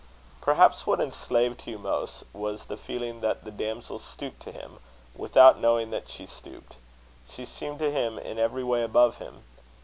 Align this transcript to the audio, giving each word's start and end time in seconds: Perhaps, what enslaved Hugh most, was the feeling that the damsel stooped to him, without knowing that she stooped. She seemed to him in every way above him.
Perhaps, 0.41 0.87
what 0.87 0.99
enslaved 0.99 1.61
Hugh 1.61 1.77
most, 1.77 2.23
was 2.33 2.65
the 2.65 2.75
feeling 2.75 3.21
that 3.21 3.43
the 3.45 3.51
damsel 3.51 3.99
stooped 3.99 4.39
to 4.39 4.51
him, 4.51 4.79
without 5.15 5.59
knowing 5.59 5.91
that 5.91 6.09
she 6.09 6.25
stooped. 6.25 6.77
She 7.29 7.45
seemed 7.45 7.77
to 7.77 7.91
him 7.91 8.17
in 8.17 8.39
every 8.39 8.63
way 8.63 8.81
above 8.81 9.19
him. 9.19 9.43